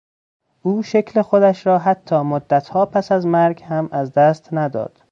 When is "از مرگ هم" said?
3.11-3.89